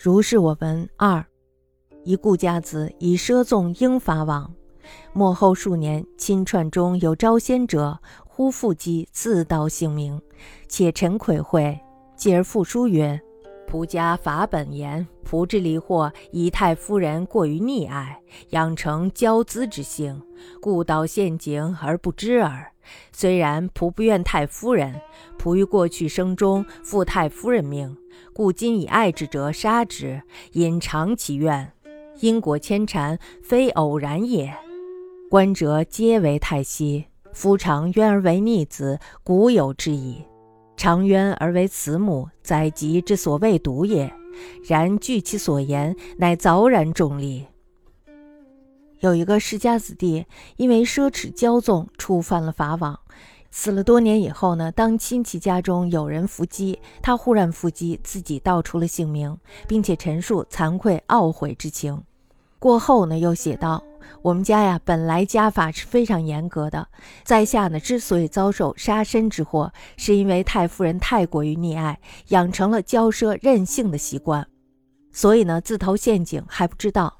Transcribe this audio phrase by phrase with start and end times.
[0.00, 1.26] 如是我闻二，
[2.04, 4.54] 一顾家子以奢纵英法网，
[5.12, 10.22] 末后数年，亲串中有招仙者，呼复击自道姓名，
[10.68, 11.76] 且陈魁会，
[12.14, 13.20] 继而复书曰
[13.70, 18.20] ：“仆家法本言，仆之离祸，以太夫人过于溺爱，
[18.50, 20.22] 养成骄恣之性，
[20.60, 22.72] 故导陷阱而不知耳。
[23.12, 24.98] 虽然仆不怨太夫人，
[25.38, 27.94] 仆于过去生中负太夫人命。”
[28.32, 30.22] 故今以爱之者杀之，
[30.52, 31.72] 隐藏其怨，
[32.20, 34.54] 因果牵缠，非偶然也。
[35.28, 37.06] 观者皆为太息。
[37.32, 40.24] 夫常冤而为逆子，古有之矣。
[40.78, 44.14] 长冤而为慈母，载籍之所谓毒也。
[44.64, 47.46] 然据其所言，乃凿然重利。
[49.00, 50.24] 有一个世家子弟，
[50.56, 53.00] 因为奢侈骄纵，触犯了法网。
[53.50, 62.00] 死了多年以后呢，当亲戚家中有人伏击，他忽然伏击，自己道出了姓名，并且陈述惭愧懊悔之情。
[62.60, 63.82] 过后呢，又写道
[64.22, 66.88] ：“我们家呀，本来家法是非常严格的，
[67.24, 74.46] 在下呢之所以遭受杀身之祸，是因为太夫人太过于溺爱，养成了骄奢任性的习惯，
[75.12, 77.14] 所以呢自投陷阱还不知道。”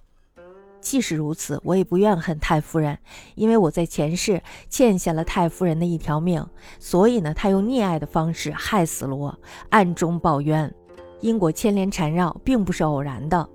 [0.81, 2.97] 即使如此，我也不怨恨太夫人，
[3.35, 4.41] 因为我在前世
[4.71, 6.47] 欠下了太夫人的一条命，
[6.79, 9.37] 所以呢，她用溺爱的方式害死了我，
[9.71, 10.73] 暗中报冤，
[11.21, 13.47] 因果牵连缠绕，并不是偶然的。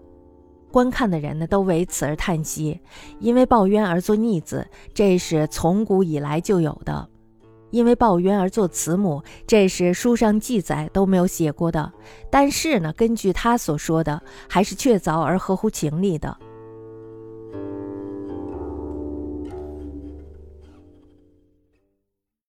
[0.73, 2.79] 观看的人呢，都为此而叹息，
[3.19, 7.07] 因为抱冤而做逆子，这是从古以来就有的；
[7.69, 11.93] 因为抱冤而做慈母，这是书上记载都没有写过的。
[12.31, 16.35] 但是呢，根据他所说的，还是确凿而合乎情理的。